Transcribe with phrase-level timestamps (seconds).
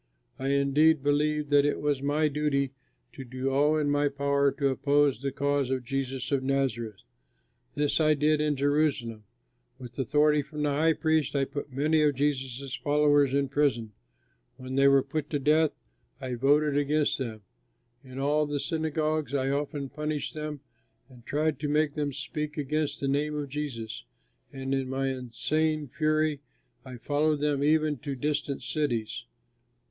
[0.39, 2.71] I indeed believed that it was my duty
[3.13, 7.01] to do all in my power to oppose the cause of Jesus of Nazareth.
[7.75, 9.25] This I did in Jerusalem.
[9.77, 13.91] With authority from the high priests, I put many of Jesus' followers in prison.
[14.57, 15.71] When they were put to death,
[16.19, 17.41] I voted against them.
[18.03, 20.61] In all the synagogues I often punished them
[21.09, 24.03] and tried to make them speak against the name of Jesus,
[24.51, 26.41] and in my insane fury
[26.83, 29.25] I followed them even to distant cities.